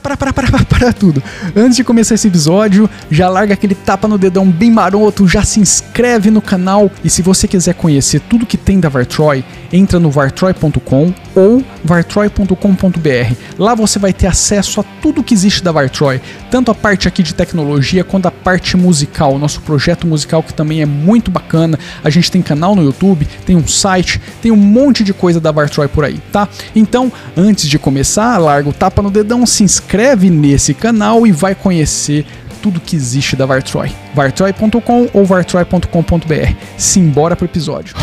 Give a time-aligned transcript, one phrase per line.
[0.00, 1.22] para, para, para, para, para, tudo.
[1.54, 5.60] Antes de começar esse episódio, já larga aquele tapa no dedão bem maroto, já se
[5.60, 10.10] inscreve no canal e se você quiser conhecer tudo que tem da Vartroy, entra no
[10.10, 13.34] vartroy.com ou vartroy.com.br.
[13.58, 16.20] Lá você vai ter acesso a tudo que existe da Vartroy,
[16.50, 20.82] tanto a parte aqui de tecnologia quanto a parte musical, nosso projeto musical que também
[20.82, 21.78] é muito bacana.
[22.02, 25.50] A gente tem canal no YouTube, tem um site, tem um monte de coisa da
[25.50, 26.48] Vartroy por aí, tá?
[26.74, 31.54] Então, antes de começar, larga o tapa no dedão, se inscreve nesse canal e vai
[31.54, 32.26] conhecer
[32.62, 33.90] tudo que existe da Vartroy.
[34.14, 36.54] vartroy.com ou vartroy.com.br.
[36.76, 37.94] Simbora pro episódio.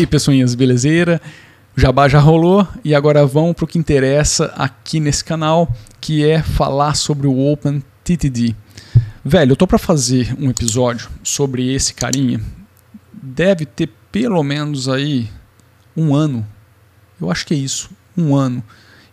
[0.00, 1.20] Aí, pessoinhas, belezeira?
[1.76, 6.26] O jabá já rolou e agora vamos para o que interessa aqui nesse canal, que
[6.26, 8.56] é falar sobre o Open TTD.
[9.22, 12.40] Velho, eu tô para fazer um episódio sobre esse carinha.
[13.12, 15.28] Deve ter pelo menos aí
[15.94, 16.46] um ano.
[17.20, 18.64] Eu acho que é isso, um ano.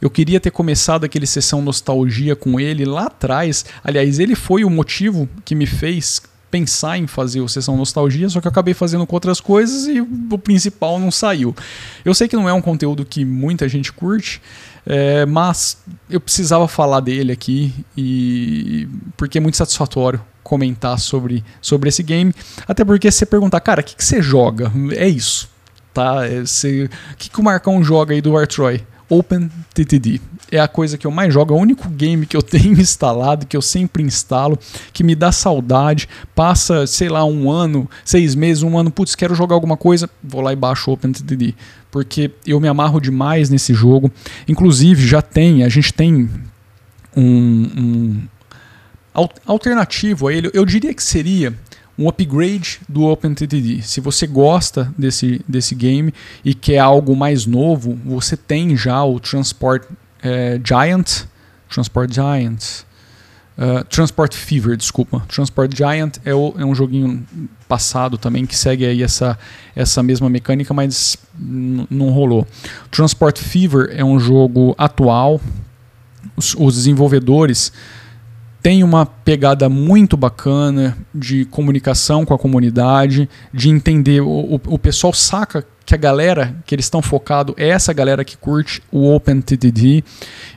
[0.02, 3.66] Eu queria ter começado aquele sessão nostalgia com ele lá atrás.
[3.84, 6.22] Aliás, ele foi o motivo que me fez
[6.58, 10.02] pensar em fazer o Sessão Nostalgia, só que eu acabei fazendo com outras coisas e
[10.02, 11.56] o principal não saiu.
[12.04, 14.42] Eu sei que não é um conteúdo que muita gente curte,
[14.84, 15.78] é, mas
[16.10, 22.34] eu precisava falar dele aqui e porque é muito satisfatório comentar sobre, sobre esse game.
[22.68, 24.72] Até porque você perguntar, cara, o que, que você joga?
[24.96, 25.50] É isso.
[25.94, 26.26] Tá?
[26.26, 28.84] É, o que, que o Marcão joga aí do War Troy?
[29.10, 30.20] OpenTTD.
[30.52, 33.46] É a coisa que eu mais jogo, é o único game que eu tenho instalado,
[33.46, 34.58] que eu sempre instalo,
[34.94, 36.08] que me dá saudade.
[36.36, 40.42] Passa, sei lá, um ano, seis meses, um ano, putz, quero jogar alguma coisa, vou
[40.42, 41.56] lá e baixo OpenTTD.
[41.92, 44.12] Porque eu me amarro demais nesse jogo.
[44.48, 46.30] Inclusive, já tem, a gente tem
[47.16, 48.28] um, um
[49.46, 50.50] alternativo a ele.
[50.54, 51.54] Eu diria que seria
[51.98, 53.82] um upgrade do OpenTTD.
[53.82, 56.14] Se você gosta desse, desse game
[56.46, 59.84] e quer algo mais novo, você tem já o Transport
[60.22, 61.24] é, Giant,
[61.68, 62.64] Transport Giant,
[63.58, 65.24] uh, Transport Fever, desculpa.
[65.28, 67.26] Transport Giant é, o, é, um joguinho
[67.68, 69.38] passado também que segue aí essa,
[69.76, 72.48] essa mesma mecânica, mas não rolou.
[72.92, 75.42] Transport Fever é um jogo atual.
[76.36, 77.72] Os, os desenvolvedores
[78.68, 84.20] tem uma pegada muito bacana de comunicação com a comunidade, de entender.
[84.20, 88.26] O, o, o pessoal saca que a galera que eles estão focado é essa galera
[88.26, 90.04] que curte o OpenTTD.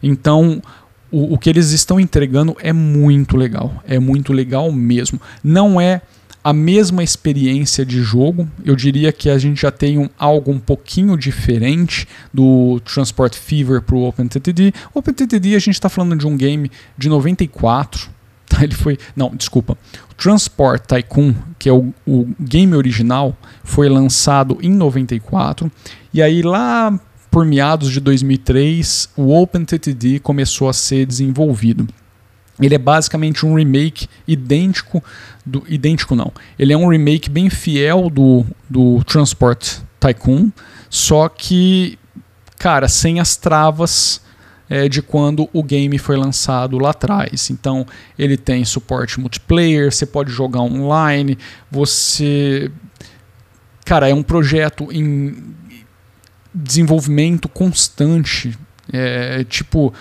[0.02, 0.60] Então,
[1.08, 3.80] o, o que eles estão entregando é muito legal.
[3.86, 5.20] É muito legal mesmo.
[5.40, 6.02] Não é
[6.42, 8.48] a mesma experiência de jogo.
[8.64, 13.82] Eu diria que a gente já tem um, algo um pouquinho diferente do Transport Fever
[13.82, 14.72] para o OpenTTD.
[14.94, 18.08] OpenTTD a gente está falando de um game de 94.
[18.48, 18.64] Tá?
[18.64, 18.98] Ele foi.
[19.14, 19.78] Não, desculpa.
[20.10, 25.70] O Transport Tycoon, que é o, o game original, foi lançado em 94.
[26.12, 26.98] E aí lá
[27.30, 31.86] por meados de 2003, o OpenTTD começou a ser desenvolvido.
[32.66, 35.02] Ele é basicamente um remake idêntico
[35.44, 36.32] do idêntico não.
[36.58, 40.50] Ele é um remake bem fiel do, do Transport Tycoon,
[40.88, 41.98] só que
[42.58, 44.20] cara, sem as travas
[44.68, 47.50] é, de quando o game foi lançado lá atrás.
[47.50, 47.86] Então,
[48.18, 51.36] ele tem suporte multiplayer, você pode jogar online,
[51.70, 52.70] você
[53.84, 55.56] cara, é um projeto em
[56.54, 58.56] desenvolvimento constante,
[58.92, 59.92] é, tipo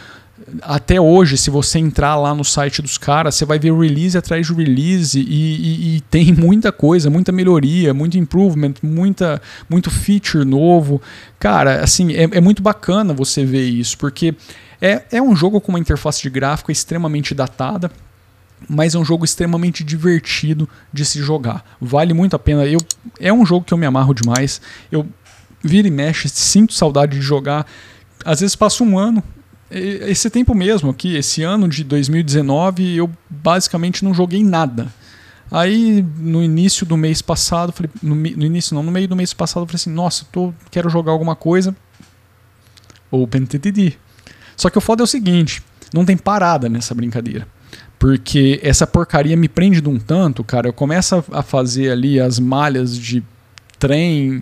[0.62, 4.48] até hoje, se você entrar lá no site dos caras, você vai ver release atrás
[4.48, 10.46] de release e, e, e, tem muita coisa, muita melhoria, muito improvement, muita, muito feature
[10.46, 11.02] novo.
[11.40, 14.36] Cara, assim, é, é muito bacana você ver isso, porque
[14.82, 17.92] é, é um jogo com uma interface de gráfico extremamente datada,
[18.68, 21.64] mas é um jogo extremamente divertido de se jogar.
[21.80, 22.66] Vale muito a pena.
[22.66, 22.80] Eu,
[23.20, 24.62] é um jogo que eu me amarro demais.
[24.92, 25.08] Eu
[25.64, 27.66] vira e mexe, sinto saudade de jogar.
[28.26, 29.24] Às vezes passo um ano
[29.72, 34.88] esse tempo mesmo aqui, esse ano de 2019, eu basicamente não joguei nada.
[35.52, 39.34] Aí no início do mês passado, falei, no, no, início não, no meio do mês
[39.34, 41.76] passado, eu falei assim, nossa, tô, quero jogar alguma coisa.
[43.12, 43.94] OpenTTD.
[44.56, 45.64] Só que o foda é o seguinte,
[45.94, 47.48] não tem parada nessa brincadeira.
[47.98, 50.68] Porque essa porcaria me prende de um tanto, cara.
[50.68, 53.24] Eu começo a fazer ali as malhas de
[53.78, 54.42] trem,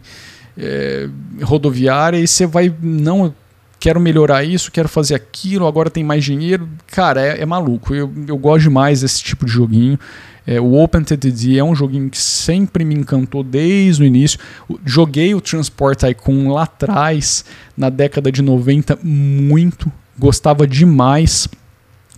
[0.58, 1.10] é,
[1.42, 2.74] rodoviária, e você vai.
[2.82, 3.34] Não,
[3.80, 6.68] quero melhorar isso, quero fazer aquilo, agora tem mais dinheiro.
[6.88, 7.94] Cara, é, é maluco.
[7.94, 10.00] Eu, eu gosto demais desse tipo de joguinho.
[10.46, 14.40] É, o OpenTTD é um joguinho que sempre me encantou desde o início.
[14.86, 17.44] Joguei o Transport Tycoon lá atrás,
[17.76, 19.92] na década de 90, muito.
[20.18, 21.50] Gostava demais.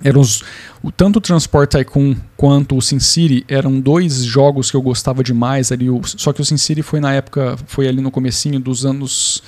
[0.04, 0.44] eram os,
[0.84, 5.72] o, tanto o Transport Tycoon quanto o SimCity eram dois jogos que eu gostava demais
[5.72, 5.90] ali.
[5.90, 9.42] O, só que o SimCity foi na época, foi ali no comecinho dos anos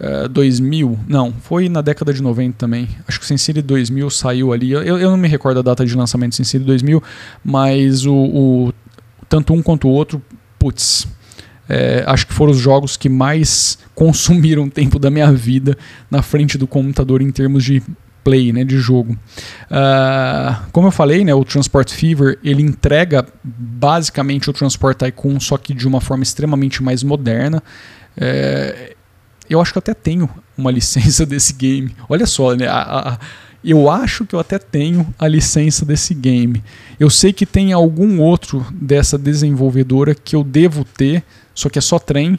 [0.00, 0.98] uh, eh, 2000.
[1.06, 2.88] Não, foi na década de 90 também.
[3.06, 4.72] Acho que o SimCity 2000 saiu ali.
[4.72, 7.02] Eu, eu não me recordo a data de lançamento do SimCity 2000,
[7.44, 8.72] mas o, o
[9.28, 10.22] tanto um quanto o outro,
[10.58, 11.06] putz,
[11.68, 15.76] é, acho que foram os jogos que mais consumiram tempo da minha vida
[16.10, 17.82] na frente do computador em termos de
[18.24, 19.16] play, né, de jogo.
[19.70, 25.56] Uh, como eu falei, né, o Transport Fever ele entrega basicamente o Transport Tycoon, só
[25.56, 27.62] que de uma forma extremamente mais moderna.
[28.16, 28.94] É,
[29.48, 31.94] eu acho que eu até tenho uma licença desse game.
[32.08, 33.18] Olha só, né, a, a,
[33.64, 36.62] eu acho que eu até tenho a licença desse game.
[36.98, 41.24] Eu sei que tem algum outro dessa desenvolvedora que eu devo ter,
[41.54, 42.38] só que é só trem.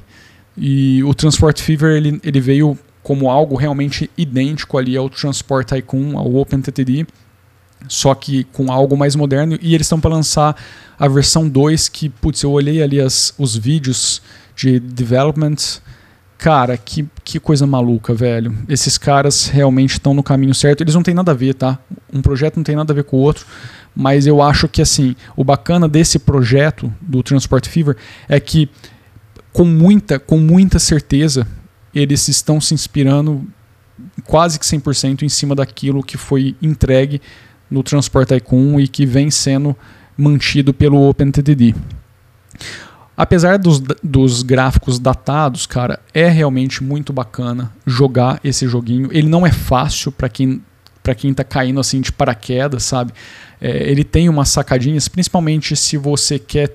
[0.58, 6.18] E o Transport Fever ele, ele veio como algo realmente idêntico ali ao Transport Tycoon,
[6.18, 7.08] ao OpenTTD,
[7.88, 9.58] só que com algo mais moderno.
[9.62, 10.56] E eles estão para lançar
[10.98, 14.22] a versão 2, que, putz, eu olhei ali as, os vídeos
[14.56, 15.56] de development.
[16.40, 18.58] Cara, que, que coisa maluca, velho.
[18.70, 20.80] Esses caras realmente estão no caminho certo.
[20.80, 21.78] Eles não têm nada a ver, tá?
[22.14, 23.46] Um projeto não tem nada a ver com o outro.
[23.94, 27.98] Mas eu acho que, assim, o bacana desse projeto do Transport Fever
[28.30, 28.70] é que
[29.52, 31.46] com muita, com muita certeza,
[31.94, 33.46] eles estão se inspirando
[34.26, 37.22] quase que 100% em cima daquilo que foi entregue
[37.70, 39.76] no Transport Tycoon e que vem sendo
[40.18, 41.76] mantido pelo OpenTTD.
[43.19, 49.10] Apesar dos, dos gráficos datados, cara, é realmente muito bacana jogar esse joguinho.
[49.12, 50.62] Ele não é fácil para quem
[51.04, 53.12] para quem está caindo assim de paraquedas, sabe?
[53.60, 56.74] É, ele tem umas sacadinhas, principalmente se você quer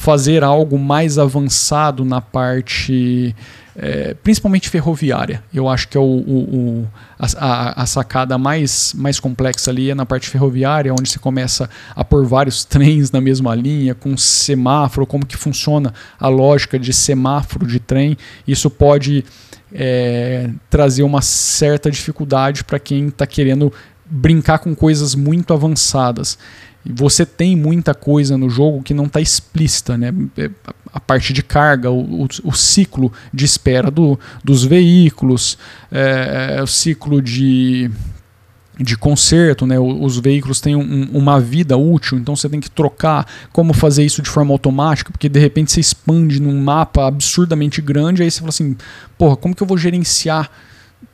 [0.00, 3.36] fazer algo mais avançado na parte
[3.76, 5.44] é, principalmente ferroviária.
[5.52, 6.88] Eu acho que é o, o, o
[7.18, 12.02] a, a, sacada mais, mais complexa ali é na parte ferroviária, onde você começa a
[12.02, 17.66] pôr vários trens na mesma linha, com semáforo, como que funciona a lógica de semáforo
[17.66, 18.16] de trem.
[18.48, 19.22] Isso pode
[19.70, 23.70] é, trazer uma certa dificuldade para quem está querendo
[24.10, 26.36] brincar com coisas muito avançadas.
[26.84, 30.12] Você tem muita coisa no jogo que não está explícita, né?
[30.36, 30.50] É,
[30.92, 35.58] a parte de carga, o, o, o ciclo de espera do, dos veículos,
[35.92, 37.90] é, é, o ciclo de,
[38.78, 39.78] de conserto, né?
[39.78, 44.22] Os veículos têm um, uma vida útil, então você tem que trocar como fazer isso
[44.22, 48.48] de forma automática, porque de repente você expande num mapa absurdamente grande, aí você fala
[48.48, 48.74] assim,
[49.18, 50.50] porra, como que eu vou gerenciar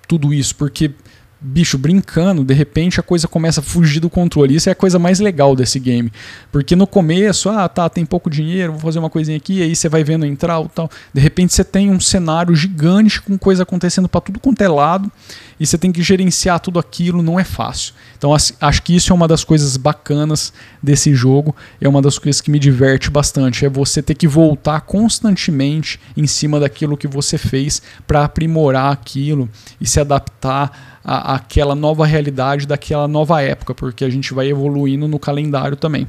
[0.06, 0.54] tudo isso?
[0.54, 0.92] Porque
[1.40, 4.54] bicho, brincando, de repente a coisa começa a fugir do controle.
[4.54, 6.10] Isso é a coisa mais legal desse game.
[6.50, 9.88] Porque no começo, ah, tá, tem pouco dinheiro, vou fazer uma coisinha aqui, aí você
[9.88, 10.90] vai vendo entrar ou tal.
[11.12, 15.12] De repente você tem um cenário gigante com coisa acontecendo para tudo quanto é lado
[15.58, 17.94] e você tem que gerenciar tudo aquilo, não é fácil.
[18.16, 22.40] Então acho que isso é uma das coisas bacanas desse jogo, é uma das coisas
[22.40, 27.36] que me diverte bastante, é você ter que voltar constantemente em cima daquilo que você
[27.36, 29.48] fez para aprimorar aquilo
[29.80, 35.18] e se adaptar àquela nova realidade daquela nova época, porque a gente vai evoluindo no
[35.18, 36.08] calendário também.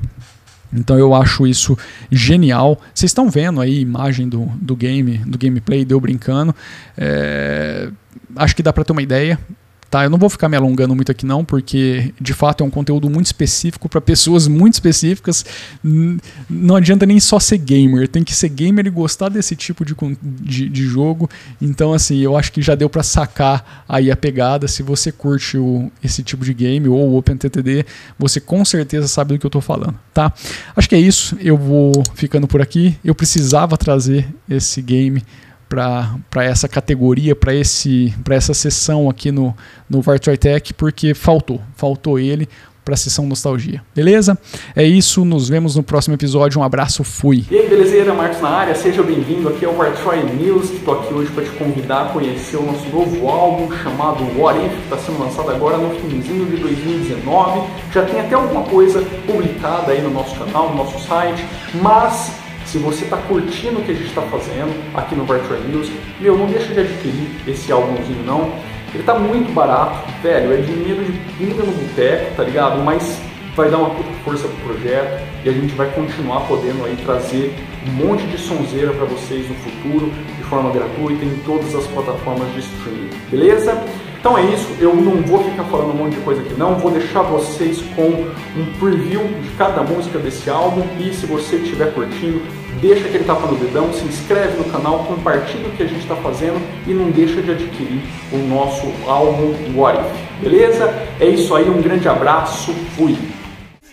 [0.74, 1.78] Então eu acho isso
[2.12, 2.82] genial.
[2.94, 6.54] Vocês estão vendo aí a imagem do, do game, do gameplay, deu brincando.
[6.98, 7.90] É,
[8.36, 9.40] acho que dá para ter uma ideia.
[9.90, 12.70] Tá, eu não vou ficar me alongando muito aqui não, porque de fato é um
[12.70, 15.46] conteúdo muito específico para pessoas muito específicas.
[16.50, 19.96] Não adianta nem só ser gamer, tem que ser gamer e gostar desse tipo de,
[20.22, 21.30] de, de jogo.
[21.62, 24.68] Então, assim, eu acho que já deu para sacar aí a pegada.
[24.68, 27.86] Se você curte o, esse tipo de game ou o OpenTTD,
[28.20, 30.34] você com certeza sabe do que eu estou falando, tá?
[30.76, 31.38] Acho que é isso.
[31.40, 32.98] Eu vou ficando por aqui.
[33.06, 35.24] Eu precisava trazer esse game
[35.70, 39.56] para essa categoria, para essa sessão aqui no,
[39.90, 40.02] no
[40.40, 42.48] Tech, porque faltou, faltou ele
[42.88, 43.84] para a sessão nostalgia.
[43.94, 44.38] Beleza?
[44.74, 46.62] É isso, nos vemos no próximo episódio.
[46.62, 47.44] Um abraço, fui.
[47.52, 48.14] E aí, belezeira?
[48.14, 50.72] Marcos na área, seja bem-vindo aqui ao Vartroy News.
[50.72, 54.72] Estou aqui hoje para te convidar a conhecer o nosso novo álbum chamado What If,
[54.72, 57.68] que está sendo lançado agora no finzinho de 2019.
[57.92, 61.46] Já tem até alguma coisa publicada aí no nosso canal, no nosso site,
[61.82, 62.32] mas
[62.68, 66.38] se você está curtindo o que a gente está fazendo aqui no Virtual News, meu,
[66.38, 68.52] não deixa de adquirir esse álbumzinho não.
[68.94, 72.84] Ele está muito barato, velho, é dinheiro de pinga no boteco, tá ligado?
[72.84, 73.22] Mas
[73.56, 77.56] vai dar uma puta força pro projeto e a gente vai continuar podendo aí trazer
[77.88, 82.54] um monte de sonzeira para vocês no futuro de forma gratuita em todas as plataformas
[82.54, 83.82] de streaming, beleza?
[84.28, 86.92] Então é isso, eu não vou ficar falando um monte de coisa aqui não, vou
[86.92, 92.42] deixar vocês com um preview de cada música desse álbum e se você estiver curtindo,
[92.82, 96.18] deixa aquele tapa no dedão, se inscreve no canal, compartilha o que a gente está
[96.18, 98.02] fazendo e não deixa de adquirir
[98.34, 100.94] o nosso álbum What If, beleza?
[101.22, 103.18] É isso aí, um grande abraço, fui!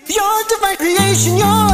[0.08, 1.64] Your